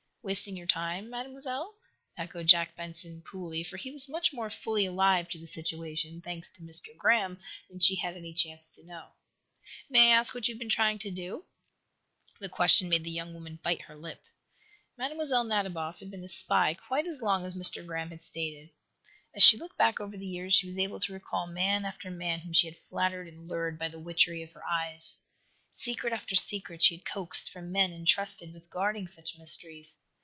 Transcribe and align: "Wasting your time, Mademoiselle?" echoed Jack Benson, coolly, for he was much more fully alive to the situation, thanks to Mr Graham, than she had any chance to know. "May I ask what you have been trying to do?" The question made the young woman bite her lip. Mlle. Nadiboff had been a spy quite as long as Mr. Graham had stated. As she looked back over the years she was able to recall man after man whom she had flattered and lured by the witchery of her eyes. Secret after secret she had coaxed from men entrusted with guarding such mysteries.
"Wasting 0.23 0.55
your 0.55 0.67
time, 0.67 1.09
Mademoiselle?" 1.09 1.73
echoed 2.15 2.45
Jack 2.45 2.75
Benson, 2.75 3.23
coolly, 3.23 3.63
for 3.63 3.77
he 3.77 3.89
was 3.89 4.07
much 4.07 4.31
more 4.31 4.51
fully 4.51 4.85
alive 4.85 5.27
to 5.29 5.39
the 5.39 5.47
situation, 5.47 6.21
thanks 6.21 6.51
to 6.51 6.61
Mr 6.61 6.95
Graham, 6.95 7.39
than 7.67 7.79
she 7.79 7.95
had 7.95 8.15
any 8.15 8.31
chance 8.31 8.69
to 8.73 8.85
know. 8.85 9.07
"May 9.89 10.11
I 10.11 10.15
ask 10.17 10.35
what 10.35 10.47
you 10.47 10.53
have 10.53 10.59
been 10.59 10.69
trying 10.69 10.99
to 10.99 11.09
do?" 11.09 11.45
The 12.39 12.49
question 12.49 12.87
made 12.87 13.03
the 13.03 13.09
young 13.09 13.33
woman 13.33 13.57
bite 13.63 13.81
her 13.81 13.95
lip. 13.95 14.21
Mlle. 14.95 15.09
Nadiboff 15.47 15.97
had 15.97 16.11
been 16.11 16.23
a 16.23 16.27
spy 16.27 16.75
quite 16.75 17.07
as 17.07 17.23
long 17.23 17.43
as 17.43 17.55
Mr. 17.55 17.83
Graham 17.83 18.11
had 18.11 18.23
stated. 18.23 18.69
As 19.33 19.41
she 19.41 19.57
looked 19.57 19.79
back 19.79 19.99
over 19.99 20.15
the 20.15 20.27
years 20.27 20.53
she 20.53 20.67
was 20.67 20.77
able 20.77 20.99
to 20.99 21.13
recall 21.13 21.47
man 21.47 21.83
after 21.83 22.11
man 22.11 22.41
whom 22.41 22.53
she 22.53 22.67
had 22.67 22.77
flattered 22.77 23.27
and 23.27 23.47
lured 23.47 23.79
by 23.79 23.89
the 23.89 23.97
witchery 23.99 24.43
of 24.43 24.51
her 24.51 24.63
eyes. 24.67 25.15
Secret 25.71 26.13
after 26.13 26.35
secret 26.35 26.83
she 26.83 26.95
had 26.97 27.05
coaxed 27.05 27.49
from 27.51 27.71
men 27.71 27.91
entrusted 27.91 28.53
with 28.53 28.69
guarding 28.69 29.07
such 29.07 29.35
mysteries. 29.39 29.97